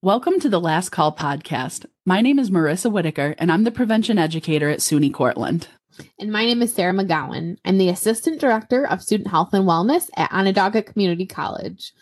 [0.00, 1.84] Welcome to the Last Call podcast.
[2.06, 5.66] My name is Marissa Whitaker, and I'm the prevention educator at SUNY Cortland.
[6.20, 7.56] And my name is Sarah McGowan.
[7.64, 11.92] I'm the Assistant Director of Student Health and Wellness at Onondaga Community College.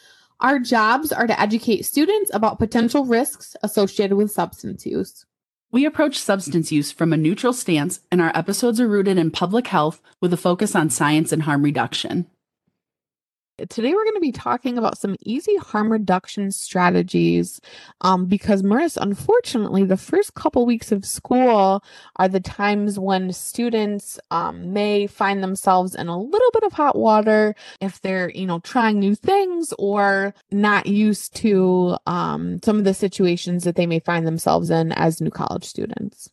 [0.40, 5.24] Our jobs are to educate students about potential risks associated with substance use.
[5.72, 9.68] We approach substance use from a neutral stance, and our episodes are rooted in public
[9.68, 12.26] health with a focus on science and harm reduction.
[13.58, 17.58] Today, we're going to be talking about some easy harm reduction strategies
[18.02, 21.82] um, because, Maris, unfortunately, the first couple weeks of school
[22.16, 26.96] are the times when students um, may find themselves in a little bit of hot
[26.96, 32.84] water if they're, you know, trying new things or not used to um, some of
[32.84, 36.30] the situations that they may find themselves in as new college students.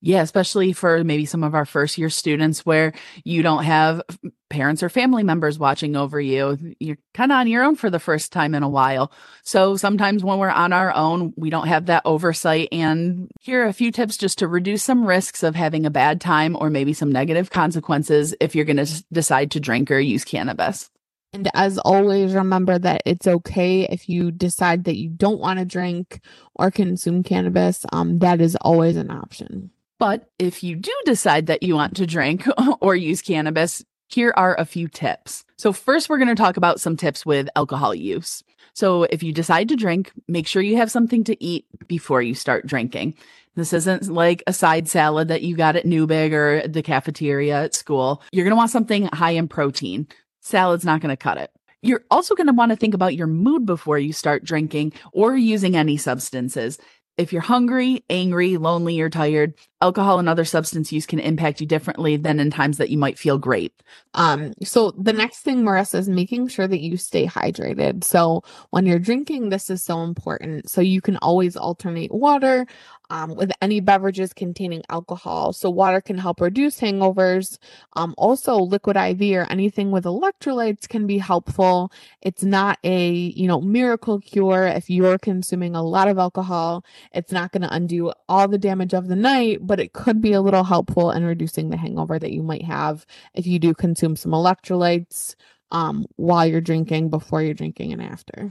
[0.00, 2.92] Yeah, especially for maybe some of our first year students where
[3.24, 4.02] you don't have
[4.48, 6.74] parents or family members watching over you.
[6.78, 9.10] You're kind of on your own for the first time in a while.
[9.42, 12.68] So sometimes when we're on our own, we don't have that oversight.
[12.72, 16.20] And here are a few tips just to reduce some risks of having a bad
[16.20, 20.24] time or maybe some negative consequences if you're going to decide to drink or use
[20.24, 20.90] cannabis.
[21.32, 25.64] And as always, remember that it's okay if you decide that you don't want to
[25.64, 26.20] drink
[26.54, 27.84] or consume cannabis.
[27.92, 29.70] Um, that is always an option.
[29.98, 32.46] But if you do decide that you want to drink
[32.80, 35.44] or use cannabis, here are a few tips.
[35.56, 38.42] So, first, we're going to talk about some tips with alcohol use.
[38.74, 42.34] So, if you decide to drink, make sure you have something to eat before you
[42.34, 43.14] start drinking.
[43.56, 47.74] This isn't like a side salad that you got at Neubig or the cafeteria at
[47.74, 48.22] school.
[48.30, 50.06] You're going to want something high in protein.
[50.40, 51.50] Salad's not going to cut it.
[51.82, 55.36] You're also going to want to think about your mood before you start drinking or
[55.36, 56.78] using any substances.
[57.16, 59.54] If you're hungry, angry, lonely, or tired,
[59.86, 63.18] alcohol and other substance use can impact you differently than in times that you might
[63.18, 63.72] feel great.
[64.14, 68.02] Um, so the next thing, Marissa, is making sure that you stay hydrated.
[68.02, 70.68] So when you're drinking, this is so important.
[70.68, 72.66] So you can always alternate water
[73.10, 75.52] um, with any beverages containing alcohol.
[75.52, 77.58] So water can help reduce hangovers.
[77.94, 81.92] Um, also, liquid IV or anything with electrolytes can be helpful.
[82.22, 86.84] It's not a you know miracle cure if you're consuming a lot of alcohol.
[87.12, 90.32] It's not going to undo all the damage of the night, but it could be
[90.32, 94.16] a little helpful in reducing the hangover that you might have if you do consume
[94.16, 95.34] some electrolytes
[95.70, 98.50] um, while you're drinking, before you're drinking, and after.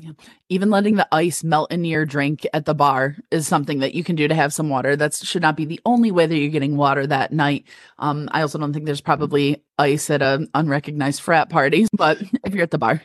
[0.00, 0.12] Yeah.
[0.48, 4.04] Even letting the ice melt in your drink at the bar is something that you
[4.04, 4.94] can do to have some water.
[4.94, 7.64] That should not be the only way that you're getting water that night.
[7.98, 12.54] Um, I also don't think there's probably ice at an unrecognized frat party, but if
[12.54, 13.02] you're at the bar.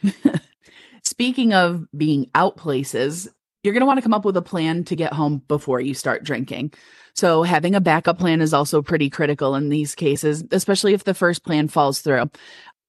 [1.03, 3.27] Speaking of being out places,
[3.63, 5.94] you're going to want to come up with a plan to get home before you
[5.94, 6.74] start drinking.
[7.16, 11.13] So having a backup plan is also pretty critical in these cases, especially if the
[11.13, 12.29] first plan falls through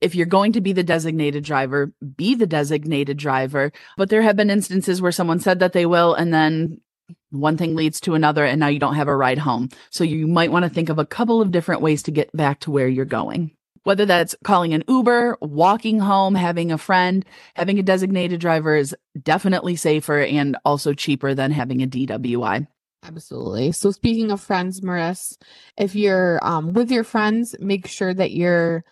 [0.05, 3.73] if you're going to be the designated driver, be the designated driver.
[3.97, 6.83] But there have been instances where someone said that they will, and then
[7.31, 9.71] one thing leads to another, and now you don't have a ride home.
[9.89, 12.61] So you might want to think of a couple of different ways to get back
[12.61, 13.53] to where you're going.
[13.85, 17.25] Whether that's calling an Uber, walking home, having a friend,
[17.55, 22.67] having a designated driver is definitely safer and also cheaper than having a DWI.
[23.05, 23.73] Absolutely.
[23.73, 25.37] So speaking of friends, Maris,
[25.77, 28.85] if you're um, with your friends, make sure that you're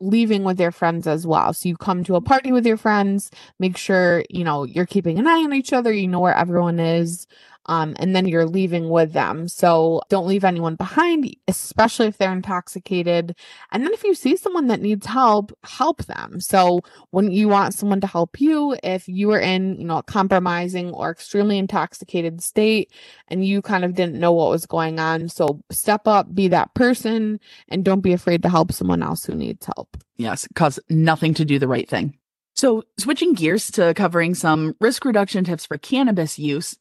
[0.00, 1.52] leaving with their friends as well.
[1.54, 5.18] So you come to a party with your friends, make sure, you know, you're keeping
[5.18, 7.26] an eye on each other, you know where everyone is
[7.66, 9.48] um, and then you're leaving with them.
[9.48, 13.36] So don't leave anyone behind, especially if they're intoxicated.
[13.72, 16.40] And then if you see someone that needs help, help them.
[16.40, 16.80] So
[17.10, 20.90] when you want someone to help you, if you are in, you know, a compromising
[20.90, 22.92] or extremely intoxicated state
[23.28, 26.74] and you kind of didn't know what was going on, so step up, be that
[26.74, 29.96] person, and don't be afraid to help someone else who needs help.
[30.16, 32.16] Yes, cause nothing to do the right thing.
[32.56, 36.76] So, switching gears to covering some risk reduction tips for cannabis use,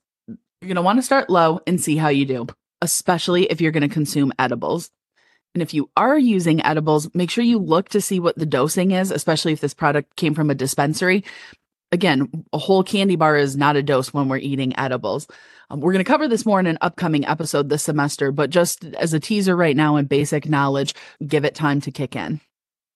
[0.63, 2.47] you're going to want to start low and see how you do,
[2.81, 4.90] especially if you're going to consume edibles.
[5.53, 8.91] And if you are using edibles, make sure you look to see what the dosing
[8.91, 11.26] is, especially if this product came from a dispensary.
[11.91, 15.28] Again, a whole candy bar is not a dose when we're eating edibles.
[15.70, 18.85] Um, we're going to cover this more in an upcoming episode this semester, but just
[18.96, 20.96] as a teaser right now and basic knowledge,
[21.28, 22.40] give it time to kick in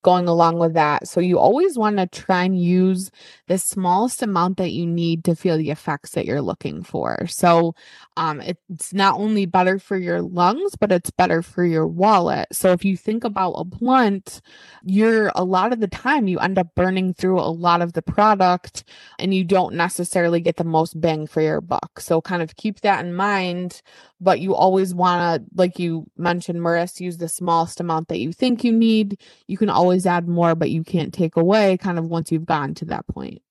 [0.03, 1.07] going along with that.
[1.07, 3.11] So you always want to try and use
[3.47, 7.25] the smallest amount that you need to feel the effects that you're looking for.
[7.27, 7.75] So
[8.15, 12.47] um, it's not only better for your lungs, but it's better for your wallet.
[12.51, 14.41] So if you think about a blunt,
[14.83, 18.01] you're a lot of the time you end up burning through a lot of the
[18.01, 18.83] product
[19.19, 22.00] and you don't necessarily get the most bang for your buck.
[22.00, 23.81] So kind of keep that in mind.
[24.19, 28.33] But you always want to, like you mentioned, Maris, use the smallest amount that you
[28.33, 29.19] think you need.
[29.47, 32.73] You can always add more, but you can't take away kind of once you've gotten
[32.75, 33.41] to that point.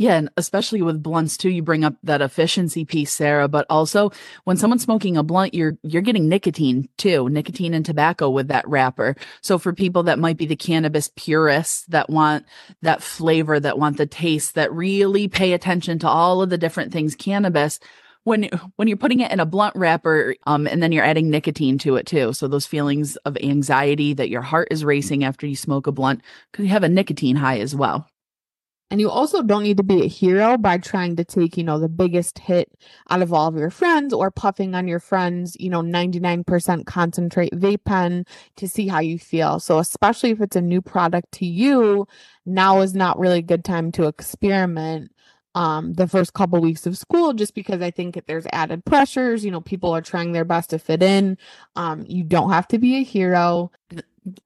[0.00, 4.12] Yeah, and especially with blunts too, you bring up that efficiency piece, Sarah, but also
[4.44, 8.66] when someone's smoking a blunt, you're you're getting nicotine too, nicotine and tobacco with that
[8.66, 9.14] wrapper.
[9.42, 12.46] So for people that might be the cannabis purists that want
[12.80, 16.94] that flavor, that want the taste, that really pay attention to all of the different
[16.94, 17.78] things cannabis,
[18.30, 21.76] when when you're putting it in a blunt wrapper um and then you're adding nicotine
[21.78, 22.32] to it too.
[22.32, 26.22] So those feelings of anxiety that your heart is racing after you smoke a blunt
[26.56, 28.06] you have a nicotine high as well.
[28.90, 31.78] And you also don't need to be a hero by trying to take, you know,
[31.78, 32.72] the biggest hit
[33.08, 37.52] out of all of your friends or puffing on your friends, you know, 99% concentrate
[37.52, 38.24] vape pen
[38.56, 39.60] to see how you feel.
[39.60, 42.08] So, especially if it's a new product to you,
[42.44, 45.12] now is not really a good time to experiment
[45.54, 49.50] um the first couple weeks of school just because I think there's added pressures, you
[49.50, 51.38] know, people are trying their best to fit in.
[51.76, 53.70] Um you don't have to be a hero.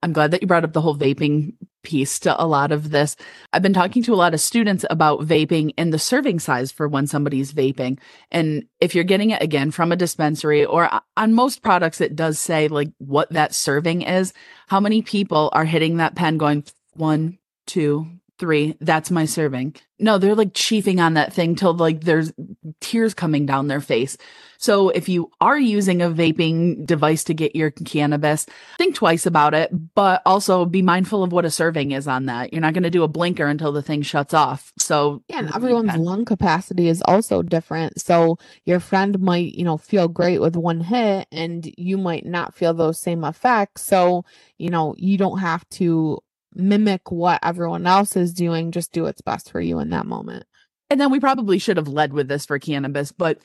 [0.01, 1.53] I'm glad that you brought up the whole vaping
[1.83, 3.15] piece to a lot of this.
[3.53, 6.87] I've been talking to a lot of students about vaping and the serving size for
[6.87, 7.99] when somebody's vaping.
[8.31, 12.39] And if you're getting it again from a dispensary or on most products, it does
[12.39, 14.33] say like what that serving is.
[14.67, 16.63] How many people are hitting that pen going
[16.93, 17.37] one,
[17.67, 19.75] two, three, that's my serving.
[19.97, 22.33] No, they're like chiefing on that thing till like there's
[22.81, 24.17] tears coming down their face.
[24.57, 28.45] So if you are using a vaping device to get your cannabis,
[28.77, 32.51] think twice about it, but also be mindful of what a serving is on that.
[32.51, 34.73] You're not going to do a blinker until the thing shuts off.
[34.79, 38.01] So yeah, and everyone's lung capacity is also different.
[38.01, 42.55] So your friend might, you know, feel great with one hit and you might not
[42.55, 43.83] feel those same effects.
[43.83, 44.25] So,
[44.57, 46.21] you know, you don't have to
[46.55, 50.45] mimic what everyone else is doing, just do what's best for you in that moment.
[50.89, 53.39] And then we probably should have led with this for cannabis, but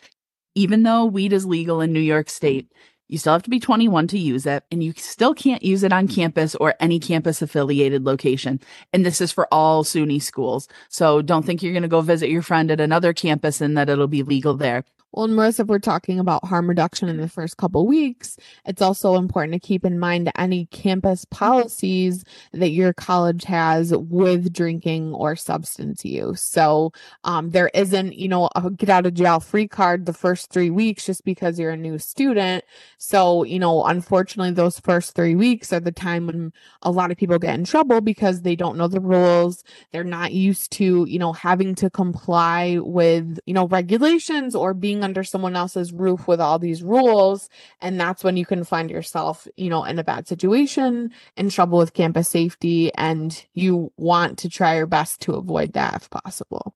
[0.55, 2.71] even though weed is legal in New York State,
[3.11, 5.93] you still have to be 21 to use it, and you still can't use it
[5.93, 6.15] on mm.
[6.15, 8.61] campus or any campus affiliated location.
[8.93, 10.69] And this is for all SUNY schools.
[10.89, 13.89] So don't think you're going to go visit your friend at another campus and that
[13.89, 14.85] it'll be legal there.
[15.12, 18.81] Well, and Marissa, if we're talking about harm reduction in the first couple weeks, it's
[18.81, 25.12] also important to keep in mind any campus policies that your college has with drinking
[25.15, 26.43] or substance use.
[26.43, 26.93] So
[27.25, 30.71] um, there isn't, you know, a get out of jail free card the first three
[30.71, 32.65] weeks just because you're a new student.
[32.99, 36.53] So, you know, unfortunately, those first three weeks are the time when
[36.83, 39.65] a lot of people get in trouble because they don't know the rules.
[39.91, 45.00] They're not used to, you know, having to comply with, you know, regulations or being
[45.02, 47.49] under someone else's roof with all these rules
[47.81, 51.79] and that's when you can find yourself you know in a bad situation in trouble
[51.79, 56.75] with campus safety and you want to try your best to avoid that if possible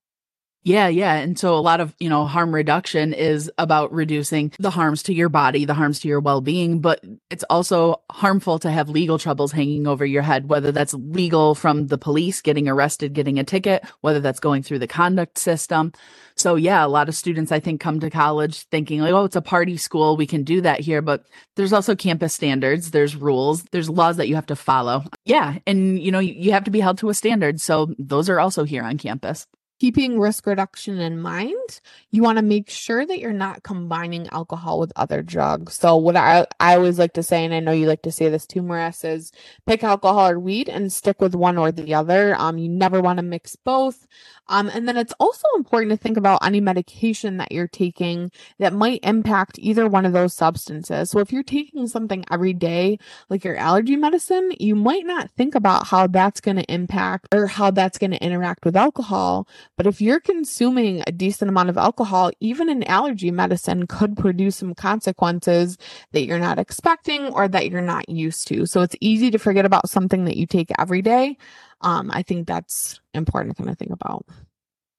[0.64, 1.16] yeah, yeah.
[1.16, 5.12] And so a lot of, you know, harm reduction is about reducing the harms to
[5.12, 9.18] your body, the harms to your well being, but it's also harmful to have legal
[9.18, 13.44] troubles hanging over your head, whether that's legal from the police getting arrested, getting a
[13.44, 15.92] ticket, whether that's going through the conduct system.
[16.34, 19.36] So, yeah, a lot of students, I think, come to college thinking, like, oh, it's
[19.36, 20.16] a party school.
[20.16, 21.02] We can do that here.
[21.02, 21.26] But
[21.56, 25.04] there's also campus standards, there's rules, there's laws that you have to follow.
[25.26, 25.58] Yeah.
[25.66, 27.60] And, you know, you have to be held to a standard.
[27.60, 29.46] So, those are also here on campus
[29.78, 31.80] keeping risk reduction in mind,
[32.10, 35.74] you want to make sure that you're not combining alcohol with other drugs.
[35.74, 38.28] So what I, I always like to say, and I know you like to say
[38.28, 39.32] this too, Maris, is
[39.66, 42.34] pick alcohol or weed and stick with one or the other.
[42.38, 44.06] Um, you never want to mix both.
[44.48, 48.72] Um, and then it's also important to think about any medication that you're taking that
[48.72, 51.10] might impact either one of those substances.
[51.10, 52.98] So if you're taking something every day,
[53.30, 57.46] like your allergy medicine, you might not think about how that's going to impact or
[57.46, 59.48] how that's going to interact with alcohol.
[59.76, 64.56] But if you're consuming a decent amount of alcohol, even an allergy medicine could produce
[64.56, 65.78] some consequences
[66.12, 68.66] that you're not expecting or that you're not used to.
[68.66, 71.36] So it's easy to forget about something that you take every day.
[71.80, 74.26] Um, I think that's important to kind of think about.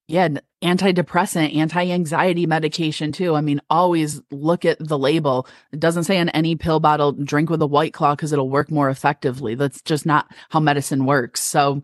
[0.07, 0.29] Yeah,
[0.61, 3.33] antidepressant, anti anxiety medication too.
[3.33, 5.47] I mean, always look at the label.
[5.71, 8.69] It doesn't say on any pill bottle, drink with a white claw because it'll work
[8.69, 9.55] more effectively.
[9.55, 11.41] That's just not how medicine works.
[11.41, 11.81] So,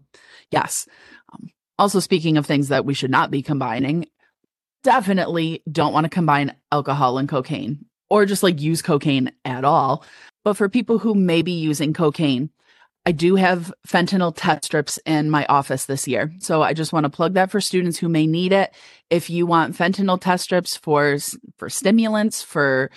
[0.51, 0.87] yes,
[1.81, 4.05] also, speaking of things that we should not be combining,
[4.83, 10.05] definitely don't want to combine alcohol and cocaine or just like use cocaine at all.
[10.43, 12.51] But for people who may be using cocaine,
[13.03, 16.31] I do have fentanyl test strips in my office this year.
[16.37, 18.75] So I just want to plug that for students who may need it.
[19.09, 21.17] If you want fentanyl test strips for
[21.57, 22.91] for stimulants, for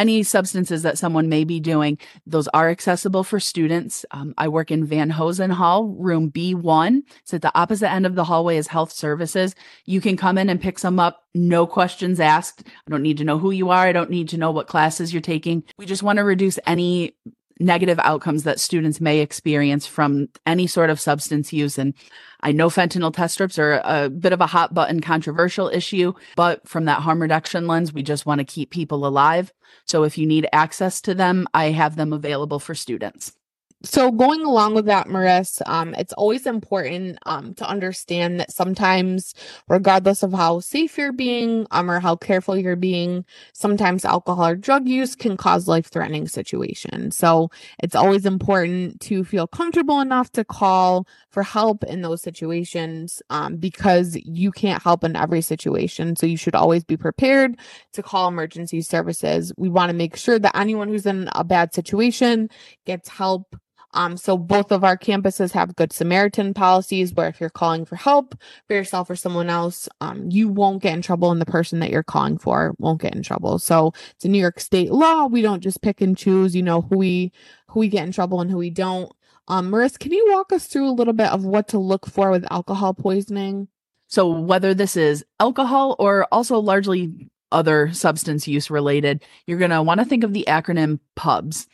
[0.00, 4.06] any substances that someone may be doing, those are accessible for students.
[4.12, 7.02] Um, I work in Van Hoesen Hall, room B1.
[7.20, 9.54] It's at the opposite end of the hallway is health services.
[9.84, 11.26] You can come in and pick some up.
[11.34, 12.66] No questions asked.
[12.66, 13.86] I don't need to know who you are.
[13.86, 15.64] I don't need to know what classes you're taking.
[15.76, 17.14] We just want to reduce any
[17.60, 21.78] negative outcomes that students may experience from any sort of substance use.
[21.78, 21.94] And
[22.40, 26.66] I know fentanyl test strips are a bit of a hot button controversial issue, but
[26.66, 29.52] from that harm reduction lens, we just want to keep people alive.
[29.86, 33.32] So if you need access to them, I have them available for students
[33.82, 39.34] so going along with that, Maris, um, it's always important um, to understand that sometimes,
[39.68, 44.56] regardless of how safe you're being um, or how careful you're being, sometimes alcohol or
[44.56, 47.16] drug use can cause life-threatening situations.
[47.16, 47.50] So
[47.82, 53.56] it's always important to feel comfortable enough to call for help in those situations um,
[53.56, 56.16] because you can't help in every situation.
[56.16, 57.56] So you should always be prepared
[57.94, 59.54] to call emergency services.
[59.56, 62.50] We want to make sure that anyone who's in a bad situation
[62.84, 63.56] gets help
[63.92, 67.96] um, so both of our campuses have Good Samaritan policies where if you're calling for
[67.96, 71.80] help for yourself or someone else, um, you won't get in trouble and the person
[71.80, 73.58] that you're calling for won't get in trouble.
[73.58, 75.26] So it's a New York state law.
[75.26, 77.32] We don't just pick and choose, you know, who we
[77.68, 79.12] who we get in trouble and who we don't.
[79.48, 82.30] Um, Maris, can you walk us through a little bit of what to look for
[82.30, 83.68] with alcohol poisoning?
[84.06, 89.82] So whether this is alcohol or also largely other substance use related, you're going to
[89.82, 91.66] want to think of the acronym PUBS.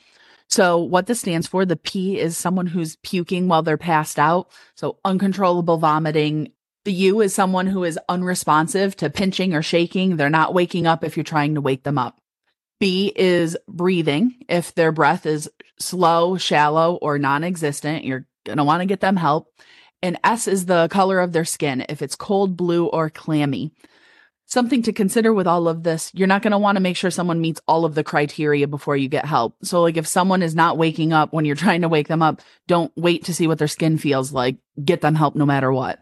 [0.48, 4.50] So, what this stands for, the P is someone who's puking while they're passed out.
[4.74, 6.52] So, uncontrollable vomiting.
[6.84, 10.16] The U is someone who is unresponsive to pinching or shaking.
[10.16, 12.20] They're not waking up if you're trying to wake them up.
[12.78, 14.36] B is breathing.
[14.48, 15.50] If their breath is
[15.80, 19.52] slow, shallow, or non existent, you're going to want to get them help.
[20.02, 23.72] And S is the color of their skin, if it's cold, blue, or clammy
[24.46, 26.10] something to consider with all of this.
[26.14, 28.96] You're not going to want to make sure someone meets all of the criteria before
[28.96, 29.56] you get help.
[29.62, 32.40] So, like, if someone is not waking up when you're trying to wake them up,
[32.66, 34.56] don't wait to see what their skin feels like.
[34.82, 36.00] Get them help no matter what.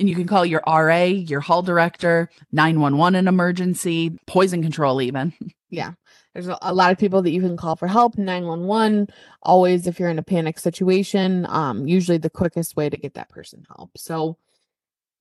[0.00, 5.32] And you can call your RA, your hall director, 911 an emergency, poison control, even.
[5.70, 5.94] Yeah.
[6.34, 8.16] There's a lot of people that you can call for help.
[8.16, 9.08] 911,
[9.42, 13.28] always, if you're in a panic situation, um, usually the quickest way to get that
[13.28, 13.90] person help.
[13.96, 14.36] So,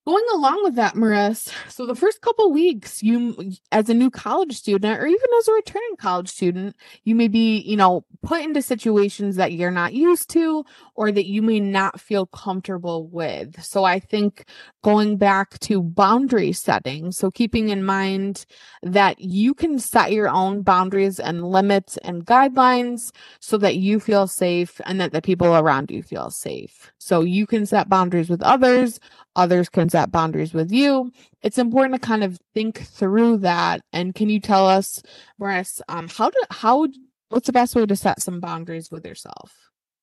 [0.06, 4.54] Going along with that, Maris, so the first couple weeks, you, as a new college
[4.54, 8.62] student, or even as a returning college student, you may be, you know, put into
[8.62, 13.64] situations that you're not used to or that you may not feel comfortable with.
[13.64, 14.44] So I think
[14.84, 18.46] going back to boundary setting, so keeping in mind
[18.82, 24.28] that you can set your own boundaries and limits and guidelines so that you feel
[24.28, 26.92] safe and that the people around you feel safe.
[26.98, 29.00] So you can set boundaries with others
[29.36, 31.12] others can set boundaries with you.
[31.44, 33.82] It's important to kind of think through that.
[33.94, 35.04] And can you tell us,
[35.38, 36.88] Maris, um, how do how
[37.30, 39.54] what's the best way to set some boundaries with yourself?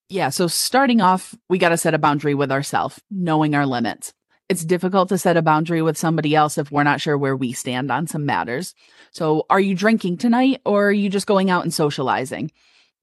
[0.08, 4.12] Yeah, so starting off, we got to set a boundary with ourselves, knowing our limits.
[4.48, 7.52] It's difficult to set a boundary with somebody else if we're not sure where we
[7.52, 8.74] stand on some matters.
[9.10, 12.52] So, are you drinking tonight or are you just going out and socializing?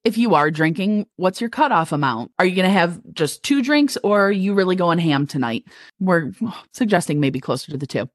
[0.04, 2.32] If you are drinking, what's your cutoff amount?
[2.40, 5.66] Are you going to have just two drinks or are you really going ham tonight?
[6.00, 6.32] We're
[6.74, 8.10] suggesting maybe closer to the two.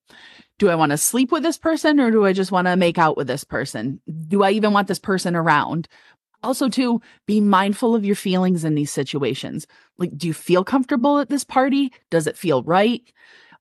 [0.58, 2.98] Do I want to sleep with this person or do I just want to make
[2.98, 4.00] out with this person?
[4.28, 5.88] Do I even want this person around?
[6.42, 9.66] Also, to be mindful of your feelings in these situations.
[9.98, 11.92] Like, do you feel comfortable at this party?
[12.10, 13.02] Does it feel right?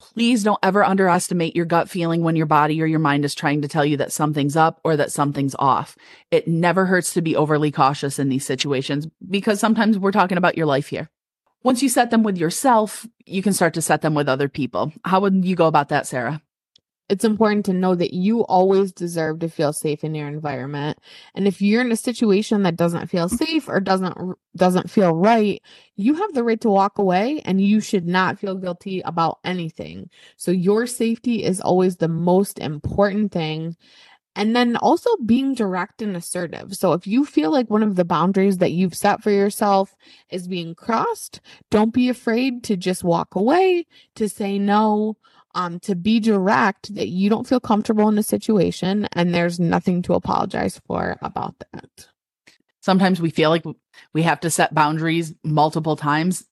[0.01, 3.61] Please don't ever underestimate your gut feeling when your body or your mind is trying
[3.61, 5.97] to tell you that something's up or that something's off.
[6.31, 10.57] It never hurts to be overly cautious in these situations because sometimes we're talking about
[10.57, 11.09] your life here.
[11.63, 14.91] Once you set them with yourself, you can start to set them with other people.
[15.05, 16.41] How would you go about that, Sarah?
[17.11, 20.97] It's important to know that you always deserve to feel safe in your environment.
[21.35, 24.17] And if you're in a situation that doesn't feel safe or doesn't
[24.55, 25.61] doesn't feel right
[25.95, 30.09] you have the right to walk away and you should not feel guilty about anything.
[30.37, 33.75] So your safety is always the most important thing.
[34.33, 36.73] And then also being direct and assertive.
[36.73, 39.93] So if you feel like one of the boundaries that you've set for yourself
[40.29, 45.17] is being crossed, don't be afraid to just walk away, to say no,
[45.55, 50.01] um, to be direct that you don't feel comfortable in the situation and there's nothing
[50.03, 52.07] to apologize for about that.
[52.81, 53.63] Sometimes we feel like
[54.13, 56.45] we have to set boundaries multiple times.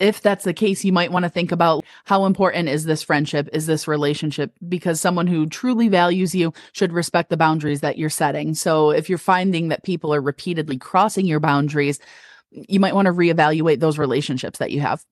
[0.00, 3.48] If that's the case, you might want to think about how important is this friendship,
[3.52, 4.52] is this relationship?
[4.68, 8.54] Because someone who truly values you should respect the boundaries that you're setting.
[8.54, 12.00] So if you're finding that people are repeatedly crossing your boundaries,
[12.50, 15.04] you might want to reevaluate those relationships that you have.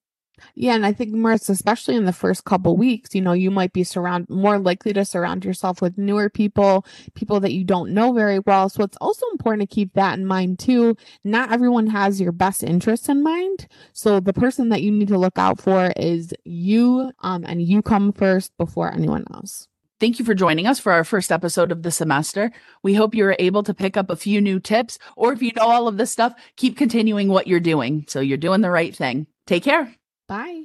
[0.54, 3.72] Yeah, and I think Maris, especially in the first couple weeks, you know, you might
[3.72, 6.84] be surround more likely to surround yourself with newer people,
[7.14, 8.68] people that you don't know very well.
[8.68, 10.96] So it's also important to keep that in mind too.
[11.24, 13.68] Not everyone has your best interests in mind.
[13.92, 17.82] So the person that you need to look out for is you, um, and you
[17.82, 19.68] come first before anyone else
[20.02, 22.50] Thank you for joining us for our first episode of the semester.
[22.82, 25.62] We hope you're able to pick up a few new tips, or if you know
[25.62, 28.04] all of this stuff, keep continuing what you're doing.
[28.08, 29.28] So you're doing the right thing.
[29.46, 29.94] Take care.
[30.32, 30.64] Bye.